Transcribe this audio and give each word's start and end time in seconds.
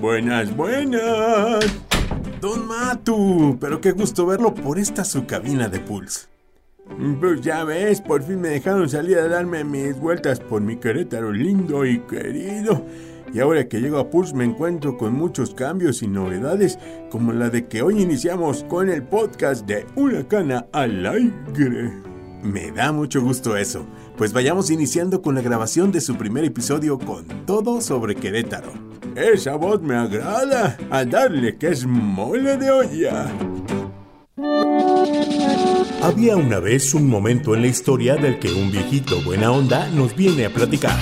Buenas, 0.00 0.56
buenas. 0.56 1.62
Don 2.40 2.66
Matu, 2.66 3.58
pero 3.60 3.82
qué 3.82 3.92
gusto 3.92 4.24
verlo 4.24 4.54
por 4.54 4.78
esta 4.78 5.04
su 5.04 5.26
cabina 5.26 5.68
de 5.68 5.78
Pulse. 5.78 6.26
Pues 7.20 7.42
ya 7.42 7.64
ves, 7.64 8.00
por 8.00 8.22
fin 8.22 8.40
me 8.40 8.48
dejaron 8.48 8.88
salir 8.88 9.18
a 9.18 9.28
darme 9.28 9.62
mis 9.62 10.00
vueltas 10.00 10.40
por 10.40 10.62
mi 10.62 10.76
Querétaro 10.76 11.32
lindo 11.32 11.84
y 11.84 12.00
querido. 12.00 12.86
Y 13.34 13.40
ahora 13.40 13.68
que 13.68 13.80
llego 13.80 13.98
a 13.98 14.08
Pulse 14.08 14.34
me 14.34 14.44
encuentro 14.44 14.96
con 14.96 15.12
muchos 15.12 15.54
cambios 15.54 16.02
y 16.02 16.08
novedades, 16.08 16.78
como 17.10 17.34
la 17.34 17.50
de 17.50 17.68
que 17.68 17.82
hoy 17.82 18.00
iniciamos 18.00 18.64
con 18.64 18.88
el 18.88 19.02
podcast 19.02 19.66
de 19.66 19.86
Una 19.96 20.26
Cana 20.26 20.66
al 20.72 21.04
Aire. 21.04 21.92
Me 22.42 22.70
da 22.70 22.90
mucho 22.90 23.20
gusto 23.20 23.54
eso, 23.54 23.86
pues 24.16 24.32
vayamos 24.32 24.70
iniciando 24.70 25.20
con 25.20 25.34
la 25.34 25.42
grabación 25.42 25.92
de 25.92 26.00
su 26.00 26.16
primer 26.16 26.44
episodio 26.44 26.98
con 26.98 27.26
todo 27.44 27.82
sobre 27.82 28.14
Querétaro. 28.14 28.89
Esa 29.16 29.56
voz 29.56 29.82
me 29.82 29.96
agrada, 29.96 30.76
a 30.90 31.04
darle 31.04 31.56
que 31.56 31.68
es 31.68 31.84
mole 31.84 32.56
de 32.56 32.70
olla. 32.70 33.26
Había 36.02 36.36
una 36.36 36.60
vez 36.60 36.94
un 36.94 37.08
momento 37.08 37.54
en 37.54 37.62
la 37.62 37.68
historia 37.68 38.16
del 38.16 38.38
que 38.38 38.52
un 38.52 38.70
viejito 38.70 39.20
buena 39.22 39.50
onda 39.50 39.88
nos 39.88 40.14
viene 40.14 40.46
a 40.46 40.50
platicar. 40.50 40.96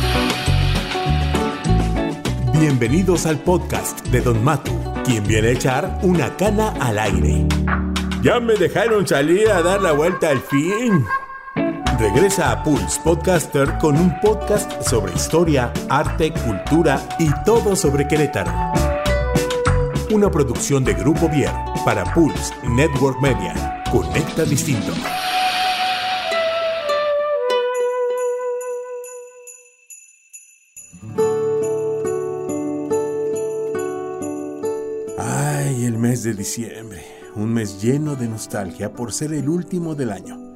Bienvenidos 2.59 3.27
al 3.27 3.39
podcast 3.41 4.07
de 4.09 4.21
Don 4.21 4.43
Matu, 4.43 4.73
quien 5.05 5.27
viene 5.27 5.49
a 5.49 5.53
echar 5.53 5.99
una 6.03 6.35
cana 6.37 6.75
al 6.81 6.99
aire. 6.99 7.47
Ya 8.23 8.41
me 8.41 8.55
dejaron 8.55 9.07
salir 9.07 9.49
a 9.51 9.63
dar 9.63 9.83
la 9.83 9.93
vuelta 9.93 10.31
al 10.31 10.41
fin. 10.41 11.05
Regresa 11.99 12.53
a 12.53 12.63
Pulse 12.63 13.01
Podcaster 13.03 13.77
con 13.79 13.97
un 13.97 14.21
podcast 14.21 14.83
sobre 14.83 15.13
historia, 15.15 15.73
arte, 15.89 16.33
cultura 16.33 17.03
y 17.19 17.29
todo 17.45 17.75
sobre 17.75 18.07
Querétaro. 18.07 18.53
Una 20.13 20.31
producción 20.31 20.85
de 20.85 20.95
Grupo 20.95 21.29
Vier 21.29 21.51
para 21.85 22.05
Pulse 22.15 22.55
Network 22.69 23.21
Media. 23.21 23.83
Conecta 23.91 24.45
distinto. 24.45 24.93
Ay, 35.19 35.85
el 35.85 35.99
mes 35.99 36.23
de 36.23 36.35
diciembre, 36.35 37.05
un 37.35 37.53
mes 37.53 37.83
lleno 37.83 38.15
de 38.15 38.29
nostalgia 38.29 38.93
por 38.93 39.13
ser 39.13 39.33
el 39.33 39.49
último 39.49 39.97
del 39.97 40.13
año. 40.13 40.48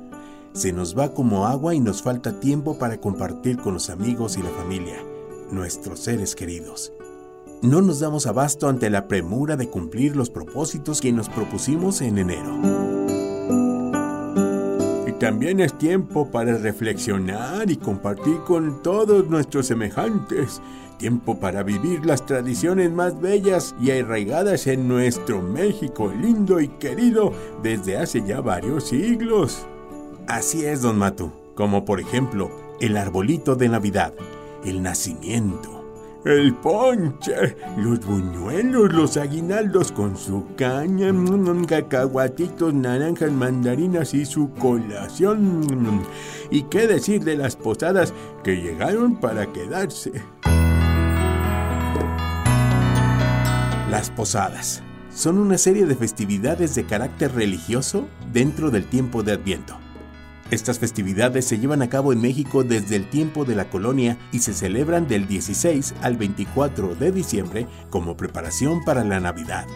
Se 0.55 0.71
nos 0.71 0.97
va 0.97 1.15
como 1.15 1.47
agua 1.47 1.75
y 1.75 1.81
nos 1.81 2.03
falta 2.03 2.39
tiempo 2.39 2.79
para 2.79 2.99
compartir 2.99 3.57
con 3.57 3.73
los 3.73 3.89
amigos 3.89 4.37
y 4.37 4.43
la 4.43 4.51
familia, 4.51 5.03
nuestros 5.51 6.01
seres 6.01 6.37
queridos. 6.37 6.93
No 7.63 7.81
nos 7.81 8.01
damos 8.01 8.27
abasto 8.27 8.69
ante 8.69 8.91
la 8.91 9.09
premura 9.09 9.57
de 9.57 9.71
cumplir 9.71 10.15
los 10.15 10.29
propósitos 10.29 11.01
que 11.01 11.11
nos 11.11 11.31
propusimos 11.31 12.03
en 12.03 12.19
enero. 12.19 12.59
Y 15.07 15.13
también 15.13 15.61
es 15.61 15.79
tiempo 15.79 16.31
para 16.31 16.59
reflexionar 16.59 17.71
y 17.71 17.77
compartir 17.77 18.37
con 18.47 18.83
todos 18.83 19.31
nuestros 19.31 19.69
semejantes. 19.69 20.61
Tiempo 20.99 21.41
para 21.41 21.63
vivir 21.63 22.05
las 22.05 22.27
tradiciones 22.27 22.93
más 22.93 23.19
bellas 23.19 23.75
y 23.81 23.91
arraigadas 23.91 24.67
en 24.67 24.87
nuestro 24.87 25.41
México 25.41 26.13
lindo 26.13 26.61
y 26.61 26.69
querido 26.69 27.33
desde 27.63 27.97
hace 27.97 28.23
ya 28.27 28.43
varios 28.43 28.89
siglos. 28.89 29.67
Así 30.29 30.65
es, 30.65 30.83
don 30.83 30.99
Matu, 30.99 31.33
como 31.55 31.85
por 31.85 32.01
ejemplo 32.01 32.51
el 32.81 32.97
arbolito 32.97 33.55
de 33.55 33.69
Navidad, 33.69 34.13
el 34.65 34.83
nacimiento, 34.83 35.83
el 36.25 36.55
ponche, 36.55 37.57
los 37.77 38.05
buñuelos, 38.05 38.93
los 38.93 39.17
aguinaldos 39.17 39.93
con 39.93 40.17
su 40.17 40.47
caña, 40.57 41.13
mm, 41.13 41.65
cacahuatitos, 41.65 42.73
naranjas, 42.73 43.33
mandarinas 43.33 44.15
y 44.15 44.25
su 44.25 44.51
colación. 44.55 46.03
¿Y 46.51 46.63
qué 46.65 46.87
decir 46.87 47.25
de 47.25 47.37
las 47.37 47.57
posadas 47.57 48.15
que 48.45 48.57
llegaron 48.57 49.17
para 49.17 49.47
quedarse? 49.53 50.13
Las 53.91 54.11
posadas 54.11 54.83
son 55.15 55.39
una 55.39 55.59
serie 55.59 55.85
de 55.87 55.95
festividades 55.95 56.75
de 56.75 56.85
carácter 56.85 57.35
religioso 57.35 58.09
dentro 58.33 58.71
del 58.71 58.87
tiempo 58.87 59.23
de 59.23 59.33
Adviento. 59.33 59.82
Estas 60.53 60.79
festividades 60.79 61.47
se 61.47 61.59
llevan 61.59 61.81
a 61.81 61.89
cabo 61.89 62.13
en 62.13 62.21
México 62.21 62.63
desde 62.63 62.97
el 62.97 63.09
tiempo 63.09 63.47
de 63.47 63.55
la 63.55 63.71
colonia 63.71 64.19
y 64.33 64.41
se 64.41 64.53
celebran 64.53 65.09
del 65.09 65.27
16 65.27 65.95
al 66.03 66.19
24 66.19 66.95
de 66.95 67.11
diciembre 67.11 67.67
como 67.89 68.19
preparación 68.19 68.85
para 68.85 69.03
la 69.03 69.19
Navidad. 69.19 69.67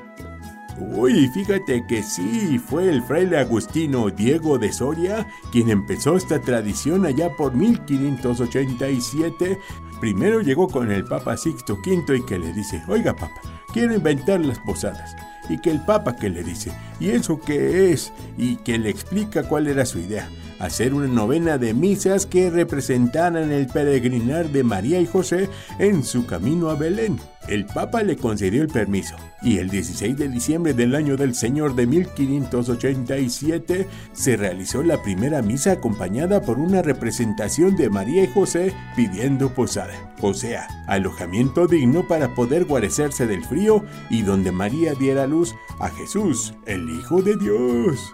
Uy, 0.78 1.28
fíjate 1.28 1.86
que 1.88 2.02
sí, 2.02 2.58
fue 2.58 2.90
el 2.90 3.02
fraile 3.04 3.38
agustino 3.38 4.10
Diego 4.10 4.58
de 4.58 4.70
Soria 4.70 5.26
quien 5.50 5.70
empezó 5.70 6.14
esta 6.14 6.42
tradición 6.42 7.06
allá 7.06 7.34
por 7.34 7.54
1587. 7.54 9.58
Primero 9.98 10.42
llegó 10.42 10.68
con 10.68 10.92
el 10.92 11.06
Papa 11.06 11.38
Sixto 11.38 11.76
V 11.76 12.18
y 12.18 12.26
que 12.26 12.38
le 12.38 12.52
dice, 12.52 12.82
oiga 12.86 13.14
Papa, 13.14 13.40
quiero 13.72 13.94
inventar 13.94 14.40
las 14.40 14.58
posadas. 14.58 15.16
Y 15.48 15.58
que 15.58 15.70
el 15.70 15.80
Papa 15.80 16.16
que 16.16 16.28
le 16.28 16.42
dice, 16.42 16.72
¿y 16.98 17.10
eso 17.10 17.40
qué 17.40 17.92
es? 17.92 18.12
Y 18.36 18.56
que 18.56 18.78
le 18.78 18.90
explica 18.90 19.44
cuál 19.44 19.66
era 19.66 19.86
su 19.86 19.98
idea 19.98 20.28
hacer 20.58 20.94
una 20.94 21.06
novena 21.06 21.58
de 21.58 21.74
misas 21.74 22.26
que 22.26 22.50
representaran 22.50 23.52
el 23.52 23.66
peregrinar 23.66 24.48
de 24.48 24.64
María 24.64 25.00
y 25.00 25.06
José 25.06 25.48
en 25.78 26.04
su 26.04 26.26
camino 26.26 26.70
a 26.70 26.74
Belén. 26.74 27.18
El 27.48 27.64
Papa 27.64 28.02
le 28.02 28.16
concedió 28.16 28.62
el 28.62 28.68
permiso 28.68 29.14
y 29.40 29.58
el 29.58 29.70
16 29.70 30.16
de 30.16 30.28
diciembre 30.28 30.74
del 30.74 30.96
año 30.96 31.16
del 31.16 31.34
Señor 31.34 31.76
de 31.76 31.86
1587 31.86 33.86
se 34.12 34.36
realizó 34.36 34.82
la 34.82 35.00
primera 35.02 35.40
misa 35.42 35.72
acompañada 35.72 36.42
por 36.42 36.58
una 36.58 36.82
representación 36.82 37.76
de 37.76 37.88
María 37.88 38.24
y 38.24 38.26
José 38.26 38.74
pidiendo 38.96 39.54
posada, 39.54 39.94
o 40.20 40.34
sea, 40.34 40.66
alojamiento 40.88 41.68
digno 41.68 42.08
para 42.08 42.34
poder 42.34 42.64
guarecerse 42.64 43.28
del 43.28 43.44
frío 43.44 43.84
y 44.10 44.22
donde 44.22 44.50
María 44.50 44.94
diera 44.94 45.28
luz 45.28 45.54
a 45.78 45.88
Jesús, 45.90 46.54
el 46.66 46.90
Hijo 46.90 47.22
de 47.22 47.36
Dios. 47.36 48.12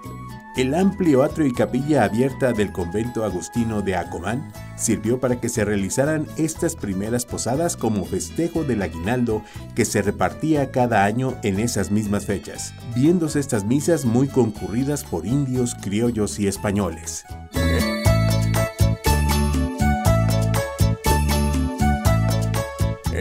El 0.54 0.74
amplio 0.74 1.22
atrio 1.22 1.46
y 1.46 1.54
capilla 1.54 2.04
abierta 2.04 2.52
del 2.52 2.72
convento 2.72 3.24
agustino 3.24 3.80
de 3.80 3.96
Acomán 3.96 4.52
sirvió 4.76 5.18
para 5.18 5.40
que 5.40 5.48
se 5.48 5.64
realizaran 5.64 6.26
estas 6.36 6.76
primeras 6.76 7.24
posadas 7.24 7.74
como 7.74 8.04
festejo 8.04 8.62
del 8.62 8.82
aguinaldo 8.82 9.42
que 9.74 9.86
se 9.86 10.02
repartía 10.02 10.70
cada 10.70 11.04
año 11.04 11.34
en 11.42 11.58
esas 11.58 11.90
mismas 11.90 12.26
fechas, 12.26 12.74
viéndose 12.94 13.40
estas 13.40 13.64
misas 13.64 14.04
muy 14.04 14.28
concurridas 14.28 15.04
por 15.04 15.24
indios, 15.24 15.74
criollos 15.74 16.38
y 16.38 16.48
españoles. 16.48 17.24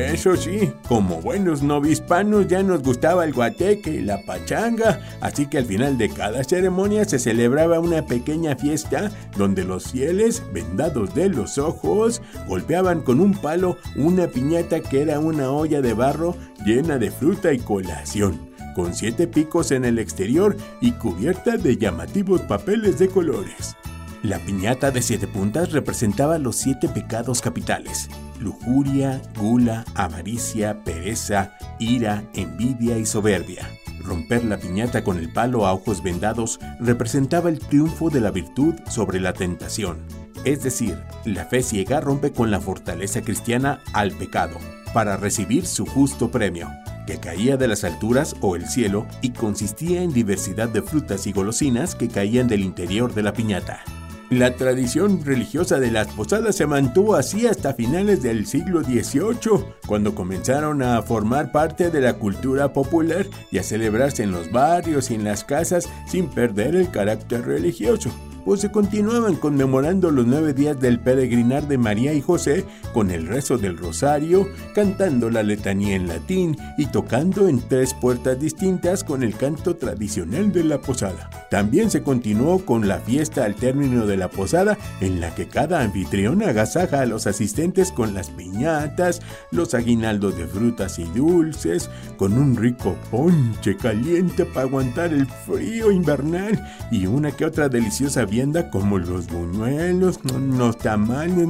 Eso 0.08 0.36
sí, 0.36 0.74
como 0.88 1.22
buenos 1.22 1.62
novispanos 1.62 2.48
ya 2.48 2.64
nos 2.64 2.82
gustaba 2.82 3.24
el 3.24 3.34
guateque 3.34 3.92
y 3.92 4.02
la 4.02 4.24
pachanga, 4.26 5.00
así 5.22 5.46
que 5.46 5.60
al 5.60 5.66
final 5.66 5.98
de 5.98 6.10
cada 6.10 6.44
ceremonia 6.44 7.06
se 7.06 7.20
celebraba 7.20 7.80
una 7.80 8.06
pequeña 8.06 8.56
fiesta 8.56 9.12
donde 9.38 9.64
los 9.64 9.92
fieles, 9.92 10.44
vendados 10.54 11.14
de 11.14 11.30
los 11.30 11.58
ojos, 11.58 12.22
golpeaban 12.48 13.02
con 13.02 13.20
un 13.20 13.34
palo 13.34 13.78
una 13.96 14.28
piñata 14.28 14.80
que 14.80 15.02
era 15.02 15.20
una 15.20 15.52
olla 15.52 15.82
de 15.82 15.94
barro 15.94 16.36
llena 16.66 16.98
de 16.98 17.12
fruta 17.12 17.54
y 17.54 17.60
colación, 17.60 18.50
con 18.76 18.94
siete 18.94 19.28
picos 19.28 19.72
en 19.72 19.86
el 19.86 20.00
exterior 20.00 20.56
y 20.80 20.92
cubierta 20.94 21.58
de 21.58 21.78
llamativos 21.78 22.42
papeles 22.42 23.00
de 23.00 23.08
colores. 23.08 23.76
La 24.24 24.38
piñata 24.40 24.92
de 24.92 25.02
siete 25.02 25.28
puntas 25.28 25.72
representaba 25.72 26.38
los 26.38 26.56
siete 26.56 26.88
pecados 26.88 27.42
capitales, 27.42 28.08
lujuria, 28.42 29.22
gula, 29.40 29.86
avaricia, 29.96 30.84
pereza, 30.84 31.54
ira, 31.80 32.24
envidia 32.34 32.98
y 32.98 33.06
soberbia. 33.06 33.70
Romper 34.04 34.44
la 34.44 34.58
piñata 34.58 35.04
con 35.04 35.18
el 35.20 35.32
palo 35.32 35.66
a 35.66 35.74
ojos 35.74 36.02
vendados 36.02 36.60
representaba 36.80 37.50
el 37.50 37.60
triunfo 37.60 38.10
de 38.10 38.20
la 38.20 38.32
virtud 38.32 38.76
sobre 38.90 39.20
la 39.20 39.34
tentación. 39.34 40.00
Es 40.44 40.64
decir, 40.64 40.98
la 41.24 41.46
fe 41.46 41.62
ciega 41.62 42.02
rompe 42.02 42.32
con 42.32 42.50
la 42.50 42.60
fortaleza 42.60 43.22
cristiana 43.22 43.80
al 43.94 44.12
pecado, 44.12 44.58
para 44.92 45.18
recibir 45.18 45.68
su 45.68 45.86
justo 45.86 46.32
premio, 46.32 46.68
que 47.06 47.20
caía 47.20 47.58
de 47.58 47.68
las 47.68 47.84
alturas 47.84 48.36
o 48.42 48.56
el 48.56 48.68
cielo 48.68 49.06
y 49.22 49.32
consistía 49.32 50.02
en 50.02 50.14
diversidad 50.14 50.70
de 50.70 50.82
frutas 50.82 51.28
y 51.28 51.32
golosinas 51.32 51.94
que 51.94 52.08
caían 52.08 52.48
del 52.48 52.62
interior 52.62 53.14
de 53.14 53.22
la 53.22 53.34
piñata. 53.34 53.84
La 54.32 54.56
tradición 54.56 55.26
religiosa 55.26 55.78
de 55.78 55.92
las 55.92 56.08
posadas 56.08 56.56
se 56.56 56.66
mantuvo 56.66 57.16
así 57.16 57.48
hasta 57.48 57.74
finales 57.74 58.24
del 58.24 58.46
siglo 58.46 58.82
XVIII, 58.82 59.66
cuando 59.86 60.16
comenzaron 60.16 60.82
a 60.82 61.02
formar 61.02 61.52
parte 61.52 61.92
de 61.92 62.00
la 62.00 62.14
cultura 62.14 62.72
popular 62.72 63.26
y 63.52 63.58
a 63.58 63.64
celebrarse 63.64 64.24
en 64.24 64.32
los 64.32 64.50
barrios 64.50 65.12
y 65.12 65.16
en 65.16 65.26
las 65.26 65.44
casas 65.44 65.90
sin 66.08 66.30
perder 66.30 66.78
el 66.78 66.90
carácter 66.90 67.46
religioso. 67.46 68.10
pues 68.46 68.62
se 68.62 68.72
continuaban 68.72 69.36
conmemorando 69.36 70.12
los 70.12 70.26
nueve 70.26 70.54
días 70.54 70.80
del 70.80 71.02
peregrinar 71.02 71.68
de 71.68 71.78
María 71.78 72.14
y 72.14 72.22
José 72.22 72.64
con 72.94 73.12
el 73.12 73.28
rezo 73.28 73.58
del 73.58 73.78
rosario, 73.78 74.48
cantando 74.74 75.30
la 75.30 75.44
letanía 75.44 75.96
en 75.96 76.08
latín 76.08 76.56
y 76.78 76.86
tocando 76.86 77.50
en 77.50 77.60
tres 77.60 77.94
puertas 77.94 78.40
distintas 78.40 79.04
con 79.04 79.24
el 79.24 79.36
canto 79.36 79.76
tradicional 79.76 80.54
de 80.54 80.64
la 80.64 80.80
posada. 80.80 81.41
También 81.52 81.92
se 81.92 82.02
continuó 82.02 82.66
con 82.66 82.88
la 82.88 83.00
fiesta 83.00 83.44
al 83.44 83.56
término 83.56 84.06
de 84.06 84.16
la 84.16 84.30
posada 84.30 84.78
en 85.02 85.20
la 85.20 85.36
que 85.36 85.50
cada 85.50 85.82
anfitrión 85.82 86.42
agasaja 86.44 87.02
a 87.02 87.06
los 87.06 87.28
asistentes 87.28 87.92
con 87.92 88.14
las 88.14 88.30
piñatas, 88.30 89.22
los 89.52 89.74
aguinaldos 89.74 90.38
de 90.38 90.48
frutas 90.48 90.98
y 90.98 91.04
dulces, 91.04 91.90
con 92.16 92.38
un 92.38 92.56
rico 92.56 92.96
ponche 93.12 93.76
caliente 93.76 94.46
para 94.46 94.62
aguantar 94.62 95.12
el 95.12 95.28
frío 95.28 95.92
invernal 95.92 96.58
y 96.90 97.06
una 97.06 97.34
que 97.34 97.44
otra 97.44 97.68
deliciosa 97.68 98.24
vianda 98.24 98.70
como 98.70 98.98
los 98.98 99.28
buñuelos, 99.28 100.22
los 100.24 100.78
tamales 100.78 101.50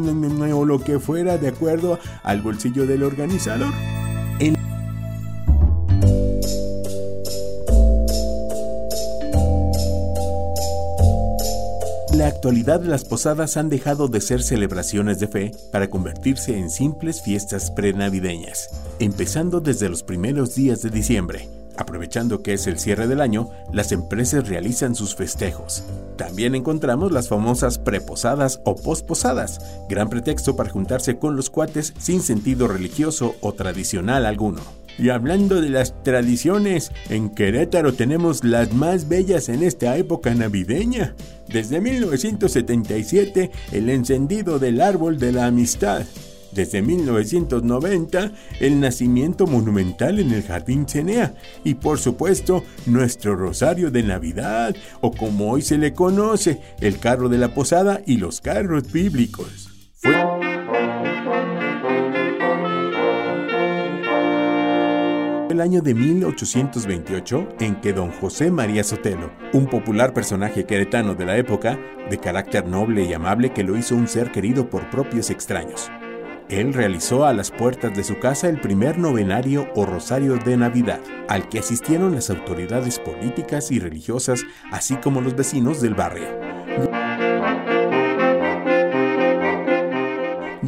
o 0.52 0.66
lo 0.66 0.80
que 0.84 0.98
fuera 0.98 1.38
de 1.38 1.50
acuerdo 1.50 2.00
al 2.24 2.42
bolsillo 2.42 2.88
del 2.88 3.04
organizador. 3.04 3.72
Actualidad 12.42 12.82
las 12.82 13.06
posadas 13.06 13.56
han 13.56 13.70
dejado 13.70 14.08
de 14.08 14.20
ser 14.20 14.42
celebraciones 14.42 15.20
de 15.20 15.28
fe 15.28 15.52
para 15.72 15.92
convertirse 15.92 16.58
en 16.58 16.72
simples 16.72 17.22
fiestas 17.22 17.70
prenavideñas, 17.70 18.68
empezando 18.98 19.62
desde 19.62 19.90
los 19.90 20.02
primeros 20.02 20.56
días 20.56 20.82
de 20.82 20.90
diciembre 20.90 21.50
Aprovechando 21.78 22.44
que 22.44 22.54
es 22.54 22.68
el 22.68 22.80
cierre 22.80 23.08
del 23.08 23.22
año, 23.22 23.50
las 23.72 23.92
empresas 23.92 24.48
realizan 24.48 24.94
sus 24.94 25.16
festejos. 25.16 25.84
También 26.18 26.54
encontramos 26.54 27.12
las 27.12 27.30
famosas 27.30 27.80
preposadas 27.80 28.62
o 28.66 28.76
posposadas, 28.76 29.60
gran 29.90 30.10
pretexto 30.10 30.56
para 30.56 30.70
juntarse 30.70 31.18
con 31.18 31.36
los 31.36 31.50
cuates 31.50 31.94
sin 31.98 32.22
sentido 32.22 32.68
religioso 32.68 33.36
o 33.42 33.54
tradicional 33.54 34.26
alguno. 34.26 34.62
Y 34.98 35.10
hablando 35.10 35.62
de 35.62 35.70
las 35.70 36.04
tradiciones, 36.04 36.92
en 37.10 37.30
Querétaro 37.30 37.94
tenemos 37.94 38.44
las 38.44 38.74
más 38.74 39.08
bellas 39.08 39.50
en 39.50 39.64
esta 39.64 39.98
época 39.98 40.34
navideña. 40.36 41.16
Desde 41.48 41.82
1977, 41.82 43.52
el 43.72 43.90
encendido 43.90 44.60
del 44.60 44.82
árbol 44.82 45.20
de 45.20 45.32
la 45.32 45.48
amistad 45.48 46.04
desde 46.52 46.82
1990 46.82 48.32
el 48.60 48.80
nacimiento 48.80 49.48
monumental 49.48 50.20
en 50.20 50.32
el 50.32 50.44
Jardín 50.44 50.88
Cenea 50.88 51.34
y 51.64 51.76
por 51.76 52.00
supuesto 52.00 52.64
nuestro 52.86 53.36
Rosario 53.36 53.92
de 53.92 54.04
Navidad 54.04 54.76
o 55.02 55.12
como 55.12 55.52
hoy 55.52 55.62
se 55.62 55.78
le 55.78 55.94
conoce, 55.94 56.60
el 56.80 57.00
carro 57.00 57.30
de 57.30 57.38
la 57.38 57.54
posada 57.54 58.02
y 58.06 58.18
los 58.18 58.42
carros 58.42 58.92
bíblicos. 58.92 59.70
Fue 59.96 60.31
año 65.62 65.82
de 65.82 65.94
1828 65.94 67.50
en 67.60 67.80
que 67.80 67.94
don 67.94 68.12
José 68.12 68.52
María 68.52 68.84
Sotelo, 68.84 69.32
un 69.54 69.68
popular 69.68 70.14
personaje 70.14 70.66
queretano 70.66 71.16
de 71.16 71.26
la 71.26 71.38
época, 71.38 71.80
de 72.10 72.18
carácter 72.18 72.68
noble 72.68 73.04
y 73.04 73.14
amable 73.14 73.54
que 73.54 73.64
lo 73.64 73.78
hizo 73.78 73.96
un 73.96 74.08
ser 74.08 74.32
querido 74.32 74.70
por 74.70 74.90
propios 74.90 75.30
extraños, 75.30 75.90
él 76.52 76.74
realizó 76.74 77.26
a 77.26 77.34
las 77.34 77.50
puertas 77.50 77.96
de 77.96 78.04
su 78.04 78.20
casa 78.20 78.50
el 78.50 78.60
primer 78.60 78.98
novenario 78.98 79.70
o 79.74 79.86
rosario 79.86 80.36
de 80.36 80.58
Navidad, 80.58 81.00
al 81.30 81.48
que 81.48 81.60
asistieron 81.60 82.14
las 82.14 82.30
autoridades 82.30 83.00
políticas 83.00 83.72
y 83.72 83.80
religiosas, 83.80 84.44
así 84.70 84.96
como 84.98 85.22
los 85.22 85.34
vecinos 85.34 85.82
del 85.82 85.96
barrio. 85.96 86.28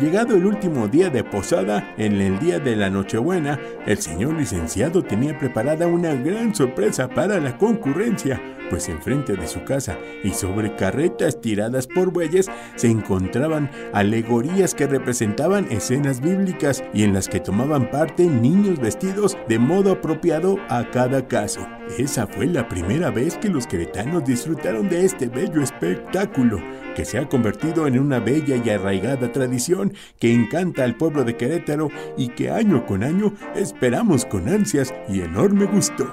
Llegado 0.03 0.35
el 0.35 0.45
último 0.45 0.89
día 0.89 1.09
de 1.09 1.23
posada, 1.23 1.93
en 1.97 2.19
el 2.19 2.37
día 2.37 2.59
de 2.59 2.75
la 2.75 2.89
Nochebuena, 2.89 3.57
el 3.85 3.99
señor 3.99 4.33
licenciado 4.33 5.01
tenía 5.01 5.39
preparada 5.39 5.87
una 5.87 6.13
gran 6.13 6.53
sorpresa 6.53 7.07
para 7.07 7.39
la 7.39 7.57
concurrencia, 7.57 8.41
pues 8.73 8.89
enfrente 8.89 9.35
de 9.35 9.47
su 9.47 9.63
casa 9.65 9.99
y 10.23 10.31
sobre 10.31 10.75
carretas 10.75 11.39
tiradas 11.39 11.85
por 11.85 12.11
bueyes 12.11 12.49
se 12.75 12.87
encontraban 12.87 13.69
alegorías 13.93 14.73
que 14.73 14.87
representaban 14.87 15.71
escenas 15.71 16.21
bíblicas 16.21 16.83
y 16.91 17.03
en 17.03 17.13
las 17.13 17.29
que 17.29 17.39
tomaban 17.39 17.91
parte 17.91 18.25
niños 18.25 18.79
vestidos 18.79 19.37
de 19.47 19.59
modo 19.59 19.91
apropiado 19.91 20.57
a 20.69 20.89
cada 20.89 21.27
caso. 21.27 21.67
Esa 21.99 22.25
fue 22.25 22.47
la 22.47 22.67
primera 22.67 23.11
vez 23.11 23.37
que 23.37 23.49
los 23.49 23.67
queretanos 23.67 24.25
disfrutaron 24.25 24.89
de 24.89 25.05
este 25.05 25.27
bello 25.27 25.61
espectáculo, 25.61 26.59
que 26.95 27.05
se 27.05 27.19
ha 27.19 27.29
convertido 27.29 27.85
en 27.85 27.99
una 27.99 28.19
bella 28.19 28.55
y 28.55 28.71
arraigada 28.71 29.31
tradición 29.31 29.93
que 30.17 30.33
encanta 30.33 30.83
al 30.83 30.97
pueblo 30.97 31.23
de 31.23 31.37
Querétaro 31.37 31.89
y 32.17 32.29
que 32.29 32.49
año 32.49 32.87
con 32.87 33.03
año 33.03 33.35
esperamos 33.53 34.25
con 34.25 34.49
ansias 34.49 34.91
y 35.07 35.21
enorme 35.21 35.65
gusto. 35.65 36.11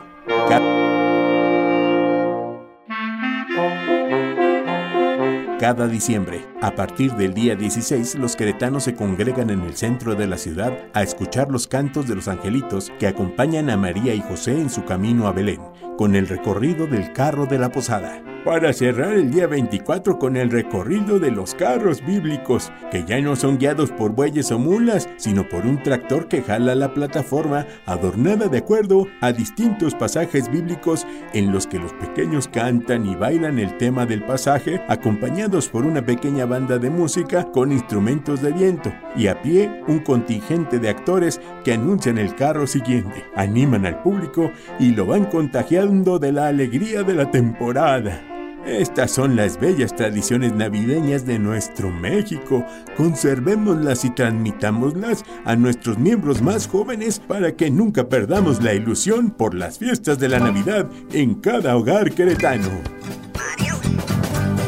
Cada 5.60 5.88
diciembre, 5.88 6.46
a 6.62 6.74
partir 6.74 7.12
del 7.16 7.34
día 7.34 7.54
16, 7.54 8.14
los 8.14 8.34
queretanos 8.34 8.84
se 8.84 8.94
congregan 8.94 9.50
en 9.50 9.60
el 9.60 9.76
centro 9.76 10.14
de 10.14 10.26
la 10.26 10.38
ciudad 10.38 10.72
a 10.94 11.02
escuchar 11.02 11.50
los 11.50 11.68
cantos 11.68 12.08
de 12.08 12.14
los 12.14 12.28
angelitos 12.28 12.90
que 12.98 13.06
acompañan 13.06 13.68
a 13.68 13.76
María 13.76 14.14
y 14.14 14.22
José 14.22 14.58
en 14.58 14.70
su 14.70 14.86
camino 14.86 15.26
a 15.26 15.32
Belén, 15.32 15.60
con 15.98 16.16
el 16.16 16.28
recorrido 16.28 16.86
del 16.86 17.12
carro 17.12 17.44
de 17.44 17.58
la 17.58 17.70
posada 17.70 18.22
para 18.44 18.72
cerrar 18.72 19.12
el 19.12 19.30
día 19.30 19.46
24 19.46 20.18
con 20.18 20.36
el 20.36 20.50
recorrido 20.50 21.18
de 21.18 21.30
los 21.30 21.54
carros 21.54 22.04
bíblicos, 22.04 22.72
que 22.90 23.04
ya 23.04 23.20
no 23.20 23.36
son 23.36 23.58
guiados 23.58 23.90
por 23.92 24.12
bueyes 24.12 24.50
o 24.50 24.58
mulas, 24.58 25.08
sino 25.16 25.48
por 25.48 25.66
un 25.66 25.82
tractor 25.82 26.28
que 26.28 26.42
jala 26.42 26.74
la 26.74 26.94
plataforma 26.94 27.66
adornada 27.86 28.48
de 28.48 28.58
acuerdo 28.58 29.06
a 29.20 29.32
distintos 29.32 29.94
pasajes 29.94 30.50
bíblicos 30.50 31.06
en 31.32 31.52
los 31.52 31.66
que 31.66 31.78
los 31.78 31.92
pequeños 31.94 32.48
cantan 32.48 33.06
y 33.06 33.14
bailan 33.14 33.58
el 33.58 33.76
tema 33.76 34.06
del 34.06 34.24
pasaje, 34.24 34.80
acompañados 34.88 35.68
por 35.68 35.84
una 35.84 36.04
pequeña 36.04 36.46
banda 36.46 36.78
de 36.78 36.90
música 36.90 37.44
con 37.52 37.72
instrumentos 37.72 38.42
de 38.42 38.52
viento, 38.52 38.92
y 39.16 39.26
a 39.26 39.40
pie 39.42 39.82
un 39.86 40.00
contingente 40.00 40.78
de 40.78 40.88
actores 40.88 41.40
que 41.64 41.74
anuncian 41.74 42.18
el 42.18 42.34
carro 42.34 42.66
siguiente, 42.66 43.24
animan 43.36 43.86
al 43.86 44.02
público 44.02 44.50
y 44.78 44.90
lo 44.90 45.06
van 45.06 45.26
contagiando 45.26 46.18
de 46.18 46.32
la 46.32 46.48
alegría 46.48 47.02
de 47.02 47.14
la 47.14 47.30
temporada. 47.30 48.39
Estas 48.66 49.10
son 49.10 49.36
las 49.36 49.58
bellas 49.58 49.96
tradiciones 49.96 50.52
navideñas 50.52 51.24
de 51.26 51.38
nuestro 51.38 51.90
México. 51.90 52.64
Conservémoslas 52.96 54.04
y 54.04 54.10
transmitámoslas 54.10 55.24
a 55.44 55.56
nuestros 55.56 55.98
miembros 55.98 56.42
más 56.42 56.68
jóvenes 56.68 57.18
para 57.20 57.52
que 57.52 57.70
nunca 57.70 58.08
perdamos 58.08 58.62
la 58.62 58.74
ilusión 58.74 59.30
por 59.30 59.54
las 59.54 59.78
fiestas 59.78 60.18
de 60.18 60.28
la 60.28 60.40
Navidad 60.40 60.86
en 61.12 61.36
cada 61.36 61.76
hogar 61.76 62.12
queretano. 62.12 62.68